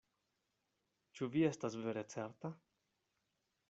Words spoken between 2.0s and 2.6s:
certa?